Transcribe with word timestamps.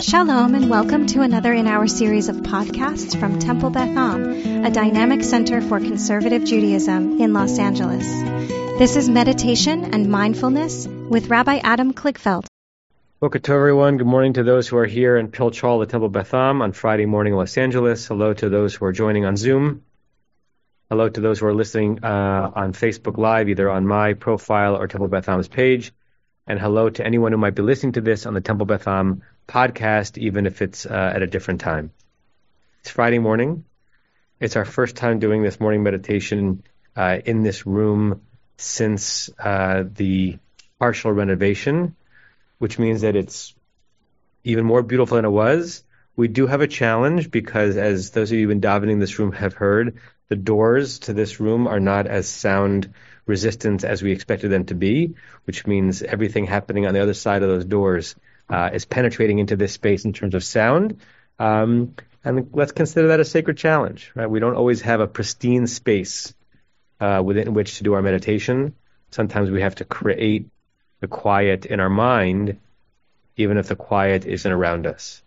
Shalom 0.00 0.54
and 0.54 0.70
welcome 0.70 1.06
to 1.08 1.20
another 1.20 1.52
in 1.52 1.66
our 1.66 1.86
series 1.86 2.30
of 2.30 2.36
podcasts 2.36 3.20
from 3.20 3.38
Temple 3.38 3.68
Beth 3.68 3.94
Am, 3.94 4.64
a 4.64 4.70
dynamic 4.70 5.22
center 5.22 5.60
for 5.60 5.78
conservative 5.78 6.42
Judaism 6.42 7.20
in 7.20 7.34
Los 7.34 7.58
Angeles. 7.58 8.06
This 8.78 8.96
is 8.96 9.10
meditation 9.10 9.92
and 9.92 10.08
mindfulness 10.08 10.86
with 10.86 11.28
Rabbi 11.28 11.58
Adam 11.62 11.92
Kligfeld. 11.92 12.46
Welcome 13.20 13.42
to 13.42 13.52
everyone. 13.52 13.98
Good 13.98 14.06
morning 14.06 14.32
to 14.34 14.42
those 14.42 14.66
who 14.66 14.78
are 14.78 14.86
here 14.86 15.18
in 15.18 15.28
Pilch 15.28 15.60
Hall 15.60 15.82
at 15.82 15.90
Temple 15.90 16.08
Beth 16.08 16.32
Am 16.32 16.62
on 16.62 16.72
Friday 16.72 17.04
morning 17.04 17.34
in 17.34 17.38
Los 17.38 17.58
Angeles. 17.58 18.06
Hello 18.06 18.32
to 18.32 18.48
those 18.48 18.74
who 18.74 18.86
are 18.86 18.92
joining 18.92 19.26
on 19.26 19.36
Zoom. 19.36 19.84
Hello 20.88 21.10
to 21.10 21.20
those 21.20 21.40
who 21.40 21.46
are 21.46 21.54
listening 21.54 22.02
uh, 22.02 22.50
on 22.54 22.72
Facebook 22.72 23.18
Live, 23.18 23.50
either 23.50 23.68
on 23.68 23.86
my 23.86 24.14
profile 24.14 24.76
or 24.76 24.88
Temple 24.88 25.08
Beth 25.08 25.28
Am's 25.28 25.48
page. 25.48 25.92
And 26.46 26.58
hello 26.58 26.88
to 26.88 27.04
anyone 27.04 27.32
who 27.32 27.38
might 27.38 27.54
be 27.54 27.62
listening 27.62 27.92
to 27.92 28.00
this 28.00 28.24
on 28.24 28.32
the 28.32 28.40
Temple 28.40 28.64
Beth 28.64 28.88
Am 28.88 29.22
podcast, 29.50 30.16
even 30.16 30.46
if 30.46 30.62
it's 30.62 30.86
uh, 30.86 31.12
at 31.14 31.22
a 31.22 31.26
different 31.26 31.60
time. 31.60 31.90
It's 32.80 32.90
Friday 32.90 33.18
morning. 33.18 33.64
It's 34.38 34.56
our 34.56 34.64
first 34.64 34.96
time 34.96 35.18
doing 35.18 35.42
this 35.42 35.58
morning 35.58 35.82
meditation 35.82 36.62
uh, 36.96 37.18
in 37.24 37.42
this 37.42 37.66
room 37.66 38.22
since 38.56 39.28
uh, 39.38 39.84
the 39.92 40.38
partial 40.78 41.12
renovation, 41.12 41.96
which 42.58 42.78
means 42.78 43.00
that 43.00 43.16
it's 43.16 43.54
even 44.44 44.64
more 44.64 44.82
beautiful 44.82 45.16
than 45.16 45.24
it 45.24 45.30
was. 45.30 45.82
We 46.14 46.28
do 46.28 46.46
have 46.46 46.60
a 46.60 46.68
challenge 46.68 47.30
because, 47.30 47.76
as 47.76 48.10
those 48.10 48.30
of 48.30 48.38
you 48.38 48.46
who've 48.46 48.60
been 48.60 48.70
davening 48.70 48.92
in 48.92 48.98
this 49.00 49.18
room 49.18 49.32
have 49.32 49.54
heard, 49.54 49.98
the 50.28 50.36
doors 50.36 51.00
to 51.00 51.12
this 51.12 51.40
room 51.40 51.66
are 51.66 51.80
not 51.80 52.06
as 52.06 52.28
sound 52.28 52.94
resistant 53.26 53.82
as 53.84 54.00
we 54.00 54.12
expected 54.12 54.50
them 54.50 54.66
to 54.66 54.74
be, 54.74 55.14
which 55.44 55.66
means 55.66 56.02
everything 56.02 56.46
happening 56.46 56.86
on 56.86 56.94
the 56.94 57.02
other 57.02 57.14
side 57.14 57.42
of 57.42 57.48
those 57.48 57.64
doors 57.64 58.14
uh, 58.50 58.70
is 58.72 58.84
penetrating 58.84 59.38
into 59.38 59.56
this 59.56 59.72
space 59.72 60.04
in 60.04 60.12
terms 60.12 60.34
of 60.34 60.44
sound. 60.44 60.98
Um, 61.38 61.94
and 62.24 62.50
let's 62.52 62.72
consider 62.72 63.08
that 63.08 63.20
a 63.20 63.24
sacred 63.24 63.56
challenge, 63.56 64.12
right? 64.14 64.28
We 64.28 64.40
don't 64.40 64.56
always 64.56 64.82
have 64.82 65.00
a 65.00 65.06
pristine 65.06 65.66
space 65.66 66.34
uh, 67.00 67.22
within 67.24 67.54
which 67.54 67.78
to 67.78 67.84
do 67.84 67.94
our 67.94 68.02
meditation. 68.02 68.74
Sometimes 69.10 69.50
we 69.50 69.62
have 69.62 69.76
to 69.76 69.84
create 69.84 70.48
the 71.00 71.08
quiet 71.08 71.64
in 71.64 71.80
our 71.80 71.88
mind, 71.88 72.58
even 73.36 73.56
if 73.56 73.68
the 73.68 73.76
quiet 73.76 74.26
isn't 74.26 74.52
around 74.52 74.86
us. 74.86 75.22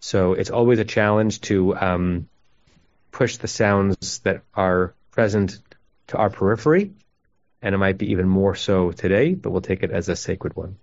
So 0.00 0.34
it's 0.34 0.50
always 0.50 0.78
a 0.78 0.84
challenge 0.84 1.40
to 1.42 1.76
um, 1.76 2.28
push 3.10 3.38
the 3.38 3.48
sounds 3.48 4.20
that 4.20 4.42
are 4.54 4.94
present 5.10 5.58
to 6.08 6.16
our 6.16 6.30
periphery, 6.30 6.92
and 7.60 7.74
it 7.74 7.78
might 7.78 7.98
be 7.98 8.12
even 8.12 8.28
more 8.28 8.54
so 8.54 8.92
today, 8.92 9.34
but 9.34 9.50
we'll 9.50 9.60
take 9.60 9.82
it 9.82 9.90
as 9.90 10.08
a 10.08 10.14
sacred 10.14 10.54
one. 10.54 10.76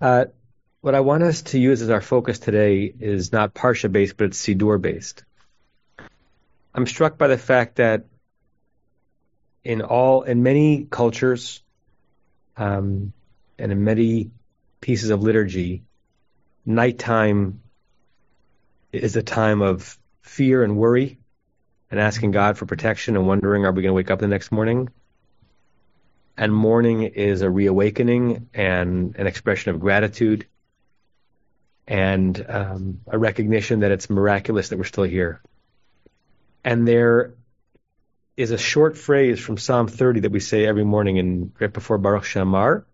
Uh, 0.00 0.26
what 0.80 0.94
I 0.94 1.00
want 1.00 1.24
us 1.24 1.42
to 1.42 1.58
use 1.58 1.82
as 1.82 1.90
our 1.90 2.00
focus 2.00 2.38
today 2.38 2.92
is 2.98 3.32
not 3.32 3.54
Parsha 3.54 3.90
based, 3.90 4.16
but 4.16 4.28
it's 4.28 4.40
Siddur 4.40 4.80
based. 4.80 5.24
I'm 6.74 6.86
struck 6.86 7.18
by 7.18 7.26
the 7.26 7.38
fact 7.38 7.76
that 7.76 8.04
in 9.64 9.82
all, 9.82 10.22
in 10.22 10.42
many 10.42 10.86
cultures, 10.88 11.62
um, 12.56 13.12
and 13.58 13.72
in 13.72 13.84
many 13.84 14.30
pieces 14.80 15.10
of 15.10 15.22
liturgy, 15.22 15.82
nighttime 16.64 17.60
is 18.92 19.16
a 19.16 19.22
time 19.22 19.62
of 19.62 19.98
fear 20.22 20.62
and 20.62 20.76
worry 20.76 21.18
and 21.90 21.98
asking 21.98 22.30
God 22.30 22.56
for 22.56 22.66
protection 22.66 23.16
and 23.16 23.26
wondering, 23.26 23.64
are 23.64 23.72
we 23.72 23.82
going 23.82 23.90
to 23.90 23.94
wake 23.94 24.10
up 24.10 24.20
the 24.20 24.28
next 24.28 24.52
morning? 24.52 24.88
And 26.38 26.54
mourning 26.54 27.02
is 27.02 27.42
a 27.42 27.50
reawakening 27.50 28.48
and 28.54 29.16
an 29.16 29.26
expression 29.26 29.74
of 29.74 29.80
gratitude 29.80 30.46
and 31.84 32.46
um, 32.48 33.00
a 33.08 33.18
recognition 33.18 33.80
that 33.80 33.90
it's 33.90 34.08
miraculous 34.08 34.68
that 34.68 34.78
we're 34.78 34.84
still 34.84 35.02
here. 35.02 35.42
And 36.62 36.86
there 36.86 37.34
is 38.36 38.52
a 38.52 38.56
short 38.56 38.96
phrase 38.96 39.40
from 39.40 39.58
Psalm 39.58 39.88
30 39.88 40.20
that 40.20 40.30
we 40.30 40.38
say 40.38 40.64
every 40.64 40.84
morning 40.84 41.18
and 41.18 41.50
right 41.58 41.72
before 41.72 41.98
Baruch 41.98 42.24
She'amar 42.24 42.86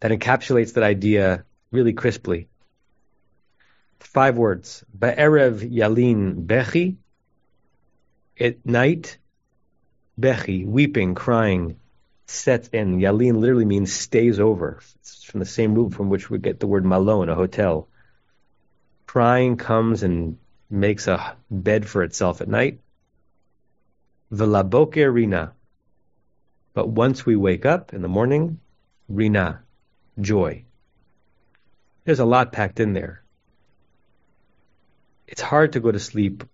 that 0.00 0.10
encapsulates 0.10 0.74
that 0.74 0.84
idea 0.84 1.46
really 1.70 1.94
crisply. 1.94 2.48
Five 4.00 4.36
words. 4.36 4.84
Ba'erev 4.94 5.72
yalin 5.72 6.44
bechi. 6.44 6.96
At 8.38 8.66
night, 8.66 9.16
bechi, 10.20 10.66
weeping, 10.66 11.14
crying, 11.14 11.78
sets 12.26 12.68
in. 12.68 12.98
Yalin 12.98 13.40
literally 13.40 13.64
means 13.64 13.92
stays 13.92 14.40
over. 14.40 14.80
It's 15.00 15.24
from 15.24 15.40
the 15.40 15.46
same 15.46 15.74
root 15.74 15.94
from 15.94 16.08
which 16.08 16.30
we 16.30 16.38
get 16.38 16.60
the 16.60 16.66
word 16.66 16.84
malon, 16.84 17.28
a 17.28 17.34
hotel. 17.34 17.88
Crying 19.06 19.56
comes 19.56 20.02
and 20.02 20.38
makes 20.70 21.06
a 21.06 21.36
bed 21.50 21.86
for 21.86 22.02
itself 22.02 22.40
at 22.40 22.48
night. 22.48 22.80
Velaboker 24.32 25.12
rina. 25.12 25.52
But 26.72 26.88
once 26.88 27.24
we 27.24 27.36
wake 27.36 27.66
up 27.66 27.92
in 27.94 28.02
the 28.02 28.08
morning, 28.08 28.58
rina, 29.08 29.62
joy. 30.20 30.64
There's 32.04 32.20
a 32.20 32.24
lot 32.24 32.52
packed 32.52 32.80
in 32.80 32.92
there 32.94 33.24
it's 35.26 35.40
hard 35.40 35.72
to 35.72 35.80
go 35.80 35.90
to 35.90 35.98
sleep 35.98 36.44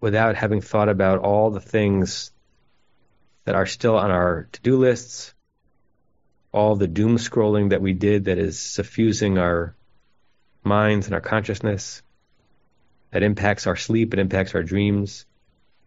without 0.00 0.36
having 0.36 0.60
thought 0.60 0.88
about 0.88 1.20
all 1.20 1.50
the 1.50 1.60
things 1.60 2.30
that 3.46 3.54
are 3.54 3.64
still 3.64 3.96
on 3.96 4.10
our 4.10 4.48
to-do 4.52 4.76
lists, 4.76 5.32
all 6.52 6.74
the 6.74 6.88
doom 6.88 7.16
scrolling 7.16 7.70
that 7.70 7.80
we 7.80 7.92
did 7.92 8.26
that 8.26 8.38
is 8.38 8.60
suffusing 8.60 9.38
our 9.38 9.74
minds 10.64 11.06
and 11.06 11.14
our 11.14 11.20
consciousness, 11.20 12.02
that 13.12 13.22
impacts 13.22 13.68
our 13.68 13.76
sleep, 13.76 14.12
it 14.12 14.18
impacts 14.18 14.54
our 14.56 14.64
dreams, 14.64 15.26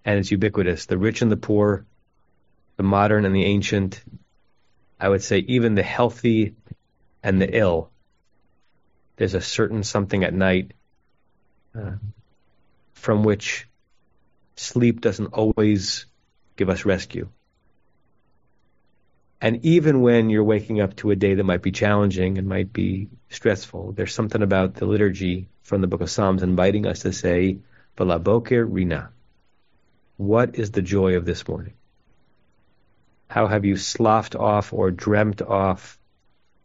and 0.06 0.18
it's 0.18 0.32
ubiquitous. 0.32 0.86
The 0.86 0.98
rich 0.98 1.22
and 1.22 1.30
the 1.30 1.38
poor, 1.38 1.86
the 2.78 2.84
modern 2.84 3.26
and 3.26 3.36
the 3.36 3.44
ancient, 3.44 4.02
I 4.98 5.10
would 5.10 5.22
say 5.22 5.40
even 5.40 5.76
the 5.76 5.84
healthy 5.84 6.56
and 7.22 7.42
the 7.42 7.58
ill. 7.58 7.92
There's 9.18 9.34
a 9.34 9.42
certain 9.42 9.84
something 9.84 10.24
at 10.24 10.34
night 10.34 10.72
uh, 11.78 11.98
from 12.94 13.24
which 13.24 13.68
sleep 14.56 15.02
doesn't 15.02 15.34
always 15.34 16.06
give 16.56 16.70
us 16.70 16.86
rescue. 16.86 17.28
And 19.42 19.66
even 19.66 20.02
when 20.02 20.30
you're 20.30 20.44
waking 20.44 20.82
up 20.82 20.96
to 20.98 21.12
a 21.12 21.16
day 21.16 21.34
that 21.34 21.44
might 21.44 21.62
be 21.62 21.72
challenging 21.72 22.38
and 22.38 22.48
might 22.48 22.74
be 22.74 23.10
stressful, 23.30 23.94
there's 23.94 24.14
something 24.14 24.42
about 24.42 24.76
the 24.76 24.86
liturgy 24.86 25.48
from 25.62 25.82
the 25.82 25.88
book 25.88 26.02
of 26.02 26.10
Psalms 26.10 26.44
inviting 26.44 26.86
us 26.86 27.00
to 27.02 27.14
say, 27.14 27.60
Velaboker 27.98 28.66
Rina. 28.70 29.12
What 30.18 30.56
is 30.56 30.72
the 30.72 30.82
joy 30.82 31.16
of 31.16 31.26
this 31.26 31.48
morning? 31.48 31.74
How 33.30 33.48
have 33.48 33.64
you 33.64 33.78
sloughed 33.78 34.36
off 34.36 34.74
or 34.74 34.92
dreamt 34.92 35.42
off 35.42 35.98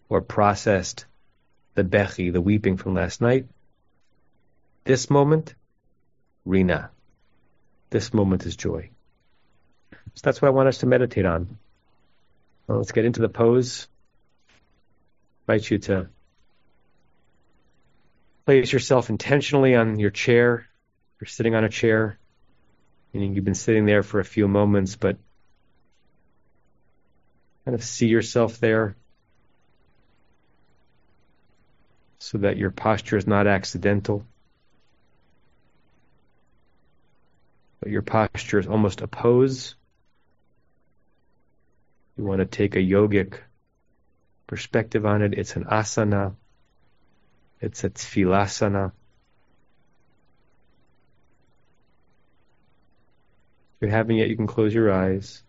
or 0.08 0.20
processed 0.20 1.06
the 1.74 1.84
bechi, 1.84 2.32
the 2.32 2.41
weeping 2.41 2.76
from 2.76 2.94
last 2.94 3.20
night? 3.20 3.46
This 4.82 5.10
moment, 5.10 5.54
Rina. 6.44 6.91
This 7.91 8.12
moment 8.12 8.46
is 8.46 8.56
joy. 8.56 8.91
So 9.92 10.20
that's 10.24 10.42
what 10.42 10.48
I 10.48 10.52
want 10.52 10.68
us 10.68 10.78
to 10.78 10.86
meditate 10.86 11.26
on. 11.26 11.58
Well, 12.66 12.78
let's 12.78 12.92
get 12.92 13.04
into 13.04 13.20
the 13.20 13.28
pose. 13.28 13.88
I 15.47 15.54
invite 15.54 15.70
you 15.70 15.78
to 15.78 16.08
place 18.47 18.72
yourself 18.72 19.10
intentionally 19.10 19.75
on 19.75 19.98
your 19.98 20.10
chair. 20.10 20.66
You're 21.20 21.28
sitting 21.28 21.54
on 21.54 21.64
a 21.64 21.69
chair, 21.69 22.19
meaning 23.12 23.34
you've 23.34 23.44
been 23.44 23.54
sitting 23.54 23.84
there 23.84 24.03
for 24.03 24.20
a 24.20 24.24
few 24.24 24.48
moments, 24.48 24.97
but 24.97 25.19
kind 27.64 27.74
of 27.74 27.84
see 27.84 28.08
yourself 28.08 28.58
there 28.60 28.97
so 32.18 32.39
that 32.39 32.56
your 32.56 32.71
posture 32.71 33.16
is 33.16 33.27
not 33.27 33.47
accidental. 33.47 34.24
but 37.84 37.92
your 37.92 38.00
posture 38.00 38.59
is 38.59 38.66
almost 38.66 39.03
a 39.03 39.06
pose. 39.06 39.74
You 42.16 42.25
want 42.25 42.39
to 42.39 42.47
take 42.47 42.77
a 42.77 42.81
yogic 42.81 43.39
perspective 44.47 45.05
on 45.05 45.22
it. 45.22 45.34
It's 45.34 45.57
an 45.57 45.65
asana. 45.65 46.34
It's 47.61 47.83
a 47.83 47.91
tfilasana. 47.91 48.93
If 53.75 53.83
you're 53.83 53.91
having 53.91 54.19
it, 54.19 54.28
you 54.28 54.37
can 54.37 54.47
close 54.47 54.72
your 54.72 54.93
eyes. 54.93 55.43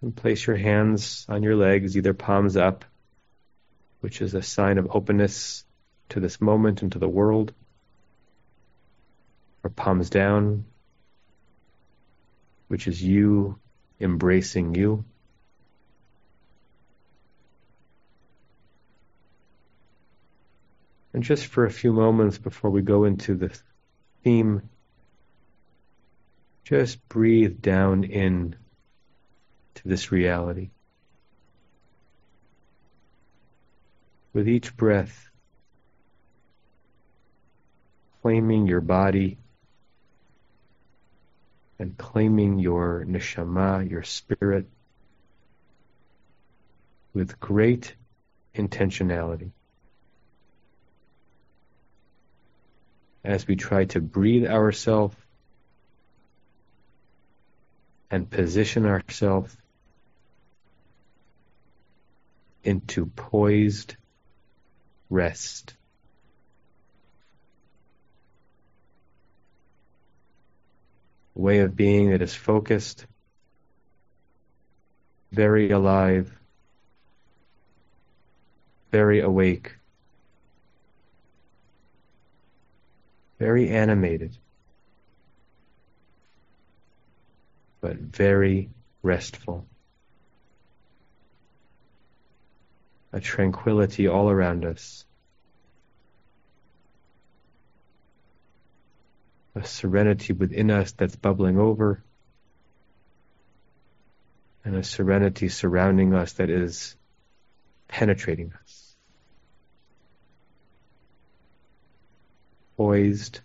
And 0.00 0.16
place 0.16 0.46
your 0.46 0.56
hands 0.56 1.26
on 1.28 1.42
your 1.42 1.56
legs, 1.56 1.96
either 1.96 2.14
palms 2.14 2.56
up, 2.56 2.84
which 4.00 4.22
is 4.22 4.34
a 4.34 4.42
sign 4.42 4.78
of 4.78 4.88
openness 4.94 5.64
to 6.10 6.20
this 6.20 6.40
moment 6.40 6.82
and 6.82 6.92
to 6.92 6.98
the 6.98 7.08
world 7.08 7.52
or 9.62 9.70
palms 9.70 10.08
down, 10.10 10.64
which 12.68 12.86
is 12.86 13.02
you 13.02 13.58
embracing 14.00 14.74
you. 14.74 15.04
And 21.12 21.22
just 21.22 21.46
for 21.46 21.64
a 21.64 21.70
few 21.70 21.92
moments 21.92 22.36
before 22.36 22.70
we 22.70 22.82
go 22.82 23.04
into 23.04 23.34
the 23.34 23.50
theme, 24.22 24.68
just 26.62 27.08
breathe 27.08 27.62
down 27.62 28.04
in 28.04 28.56
to 29.76 29.88
this 29.88 30.12
reality. 30.12 30.70
With 34.34 34.46
each 34.46 34.76
breath, 34.76 35.30
claiming 38.20 38.66
your 38.66 38.82
body 38.82 39.38
and 41.78 41.96
claiming 41.96 42.58
your 42.58 43.04
neshama, 43.06 43.88
your 43.88 44.02
spirit, 44.02 44.66
with 47.12 47.38
great 47.38 47.94
intentionality. 48.54 49.50
As 53.24 53.46
we 53.46 53.56
try 53.56 53.84
to 53.86 54.00
breathe 54.00 54.46
ourselves 54.46 55.16
and 58.10 58.30
position 58.30 58.86
ourselves 58.86 59.56
into 62.62 63.06
poised 63.06 63.96
rest. 65.08 65.75
Way 71.36 71.58
of 71.58 71.76
being 71.76 72.10
that 72.10 72.22
is 72.22 72.34
focused, 72.34 73.04
very 75.32 75.70
alive, 75.70 76.32
very 78.90 79.20
awake, 79.20 79.76
very 83.38 83.68
animated, 83.68 84.38
but 87.82 87.96
very 87.96 88.70
restful. 89.02 89.66
A 93.12 93.20
tranquility 93.20 94.08
all 94.08 94.30
around 94.30 94.64
us. 94.64 95.05
A 99.56 99.64
serenity 99.64 100.32
within 100.32 100.70
us 100.70 100.92
that's 100.92 101.16
bubbling 101.16 101.58
over. 101.58 102.04
And 104.64 104.76
a 104.76 104.84
serenity 104.84 105.48
surrounding 105.48 106.14
us 106.14 106.34
that 106.34 106.50
is 106.50 106.96
penetrating 107.88 108.52
us. 108.62 108.86
poised 112.76 113.40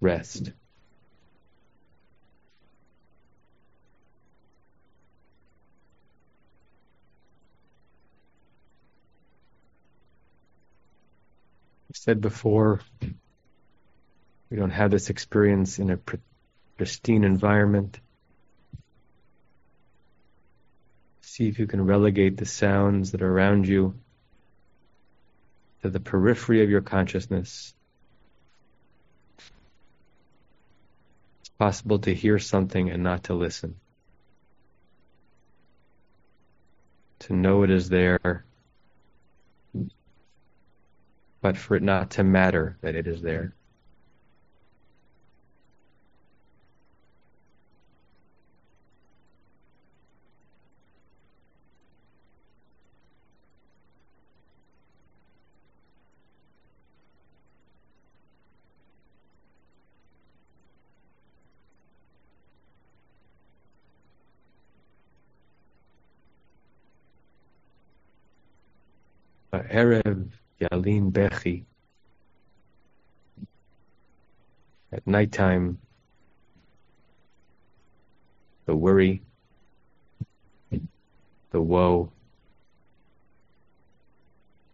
rest. 0.00 0.52
I 11.90 11.94
said 11.94 12.20
before, 12.20 12.80
we 14.50 14.56
don't 14.56 14.70
have 14.70 14.90
this 14.90 15.10
experience 15.10 15.78
in 15.78 15.90
a 15.90 15.98
pristine 16.76 17.24
environment. 17.24 18.00
See 21.20 21.48
if 21.48 21.58
you 21.58 21.66
can 21.66 21.84
relegate 21.84 22.36
the 22.36 22.46
sounds 22.46 23.12
that 23.12 23.22
are 23.22 23.30
around 23.30 23.68
you 23.68 23.94
to 25.82 25.90
the 25.90 26.00
periphery 26.00 26.62
of 26.62 26.70
your 26.70 26.80
consciousness. 26.80 27.74
It's 31.40 31.50
possible 31.50 31.98
to 32.00 32.14
hear 32.14 32.38
something 32.38 32.90
and 32.90 33.02
not 33.02 33.24
to 33.24 33.34
listen. 33.34 33.76
To 37.20 37.34
know 37.34 37.64
it 37.64 37.70
is 37.70 37.88
there, 37.88 38.44
but 41.42 41.56
for 41.56 41.76
it 41.76 41.82
not 41.82 42.12
to 42.12 42.24
matter 42.24 42.78
that 42.80 42.94
it 42.94 43.06
is 43.06 43.20
there. 43.20 43.54
Erev 69.52 70.30
Yalin 70.60 71.10
Bechi. 71.10 71.64
At 74.92 75.06
nighttime, 75.06 75.78
the 78.66 78.74
worry, 78.74 79.22
the 81.50 81.60
woe, 81.60 82.10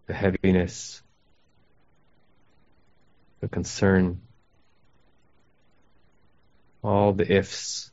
the 0.06 0.14
heaviness, 0.14 1.02
the 3.40 3.48
concern, 3.48 4.20
all 6.82 7.12
the 7.12 7.30
ifs, 7.32 7.90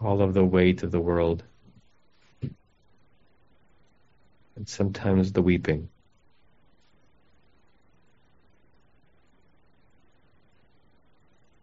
all 0.00 0.22
of 0.22 0.34
the 0.34 0.44
weight 0.44 0.82
of 0.82 0.90
the 0.90 1.00
world 1.00 1.44
and 4.56 4.68
sometimes 4.68 5.32
the 5.32 5.42
weeping. 5.42 5.88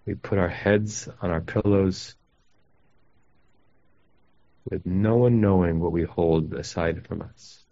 We 0.05 0.15
put 0.15 0.39
our 0.39 0.49
heads 0.49 1.07
on 1.21 1.29
our 1.29 1.41
pillows 1.41 2.15
with 4.69 4.85
no 4.85 5.17
one 5.17 5.39
knowing 5.39 5.79
what 5.79 5.91
we 5.91 6.03
hold 6.03 6.53
aside 6.53 7.05
from 7.07 7.21
us. 7.21 7.63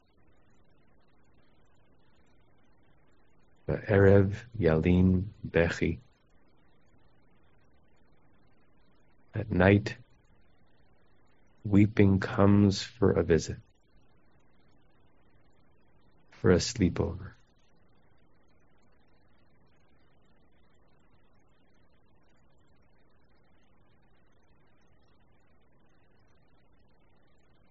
The 3.66 3.78
Erev 3.78 4.36
Yalin 4.60 5.26
Bechi. 5.48 6.00
At 9.34 9.52
night, 9.52 9.96
weeping 11.64 12.20
comes 12.20 12.82
for 12.82 13.12
a 13.12 13.24
visit 13.24 13.58
for 16.48 16.54
a 16.54 16.56
sleepover. 16.56 17.32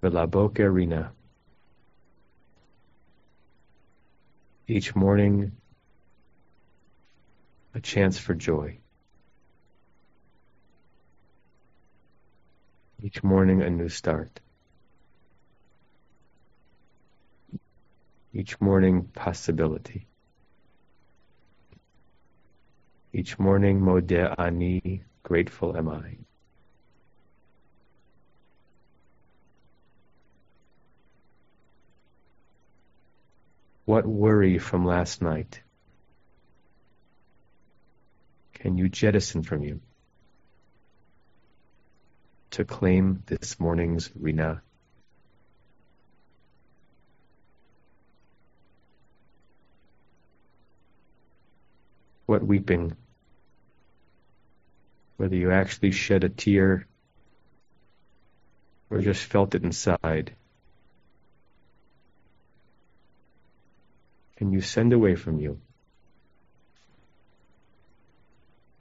Velaboker 0.03 0.71
Rina. 0.71 1.11
Each 4.69 4.95
morning, 4.95 5.53
a 7.75 7.81
chance 7.81 8.19
for 8.19 8.35
joy. 8.35 8.77
Each 13.03 13.23
morning, 13.23 13.63
a 13.63 13.71
new 13.71 13.89
start. 13.89 14.41
Each 18.33 18.61
morning, 18.61 19.05
possibility. 19.15 20.07
Each 23.13 23.39
morning, 23.39 23.81
modeh 23.81 24.35
ani, 24.39 25.05
grateful 25.23 25.77
am 25.77 25.89
I. 25.89 26.19
What 33.87 34.05
worry 34.05 34.59
from 34.59 34.85
last 34.85 35.23
night 35.23 35.63
can 38.55 38.77
you 38.77 38.89
jettison 38.89 39.43
from 39.45 39.63
you 39.63 39.81
to 42.51 42.65
claim 42.65 43.23
this 43.27 43.61
morning's 43.61 44.11
Rina? 44.19 44.63
What 52.27 52.45
weeping, 52.45 52.97
whether 55.17 55.37
you 55.37 55.51
actually 55.51 55.93
shed 55.93 56.25
a 56.25 56.29
tear 56.29 56.87
or 58.91 59.01
just 59.01 59.25
felt 59.25 59.55
it 59.55 59.65
inside. 59.65 60.35
can 64.37 64.53
you 64.53 64.61
send 64.61 64.93
away 64.93 65.15
from 65.17 65.41
you 65.41 65.59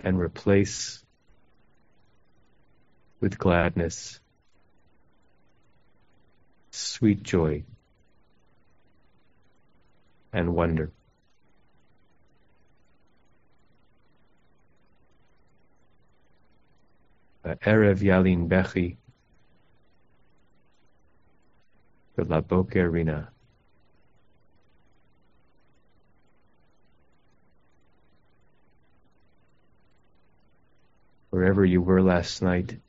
and 0.01 0.19
replace 0.19 1.03
with 3.21 3.37
gladness, 3.37 4.19
sweet 6.71 7.23
joy, 7.23 7.63
and 10.33 10.53
wonder. 10.53 10.91
Erev 17.45 17.99
Yalin 17.99 18.47
Bechi, 18.47 18.97
La 22.17 22.41
Boker 22.41 22.89
Rina. 22.89 23.29
Wherever 31.29 31.63
you 31.63 31.81
were 31.81 32.01
last 32.01 32.41
night, 32.41 32.79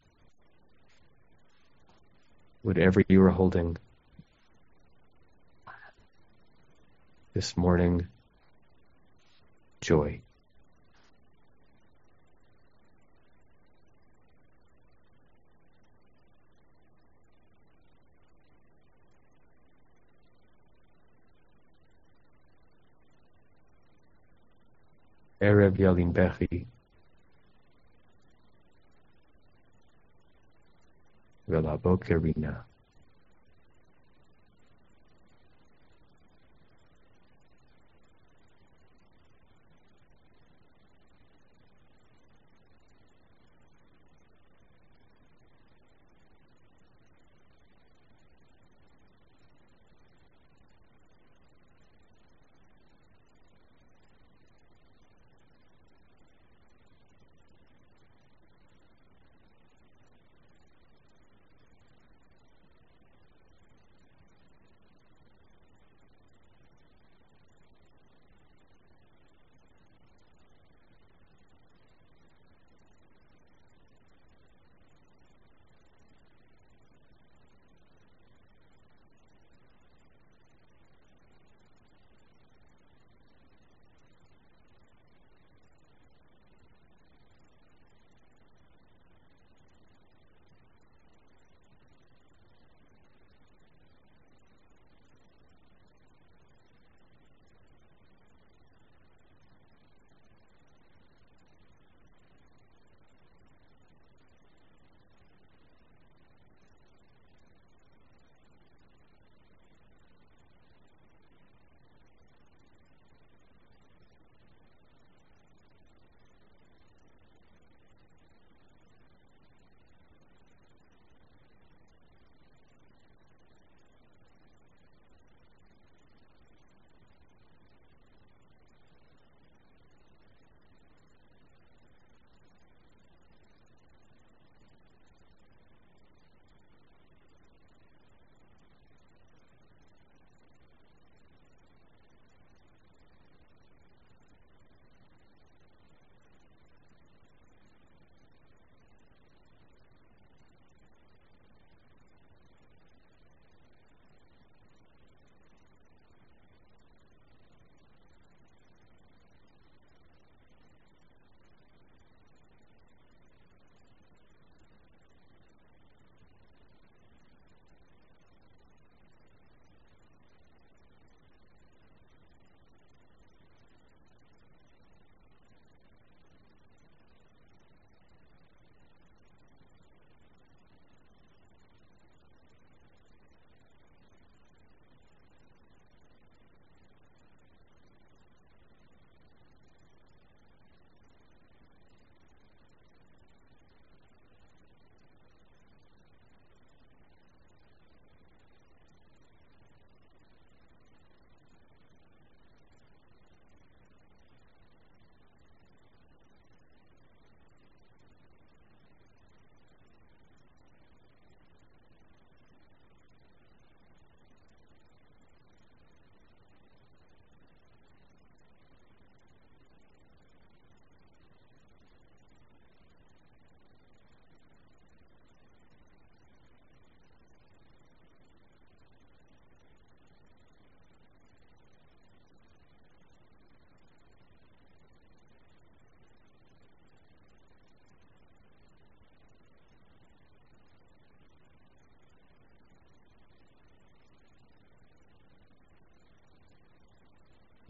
whatever 2.62 3.02
you 3.08 3.20
were 3.20 3.30
holding 3.30 3.76
this 7.34 7.56
morning, 7.56 8.06
joy. 9.82 10.22
Erev 25.46 25.78
Yalin 25.78 26.12
Bechi. 26.12 26.66
Velaboker. 31.48 32.18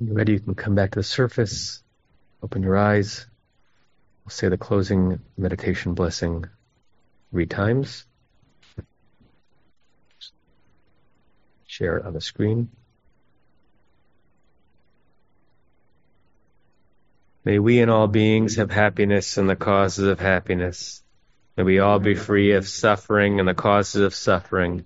When 0.07 0.13
you're 0.13 0.19
ready, 0.19 0.33
you 0.35 0.39
can 0.39 0.55
come 0.55 0.77
back 0.77 0.93
to 0.93 1.01
the 1.01 1.03
surface, 1.03 1.83
open 2.41 2.63
your 2.63 2.77
eyes. 2.77 3.27
We'll 4.25 4.31
say 4.31 4.49
the 4.49 4.57
closing 4.57 5.19
meditation 5.37 5.95
blessing 5.95 6.45
three 7.33 7.47
times. 7.47 8.07
Share 11.67 11.97
it 11.97 12.07
on 12.07 12.13
the 12.13 12.21
screen. 12.21 12.69
May 17.45 17.59
we 17.59 17.81
and 17.81 17.91
all 17.91 18.07
beings 18.07 18.55
have 18.57 18.71
happiness 18.71 19.39
and 19.39 19.51
the 19.51 19.57
causes 19.57 20.07
of 20.07 20.21
happiness. 20.21 21.03
May 21.57 21.65
we 21.65 21.81
all 21.81 21.99
be 21.99 22.15
free 22.15 22.53
of 22.53 22.69
suffering 22.69 23.41
and 23.41 23.49
the 23.49 23.55
causes 23.55 24.03
of 24.03 24.15
suffering. 24.15 24.85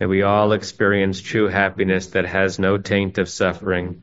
May 0.00 0.06
we 0.06 0.22
all 0.22 0.52
experience 0.52 1.20
true 1.20 1.48
happiness 1.48 2.06
that 2.08 2.24
has 2.24 2.58
no 2.58 2.78
taint 2.78 3.18
of 3.18 3.28
suffering. 3.28 4.02